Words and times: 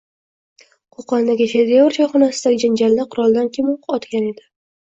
Qo‘qondagi 0.97 1.47
“Shedevr” 1.51 1.97
choyxonasidagi 1.99 2.59
janjalda 2.65 3.07
quroldan 3.15 3.55
kim 3.59 3.73
o‘q 3.77 3.97
otgan 4.01 4.31
edi? 4.35 4.49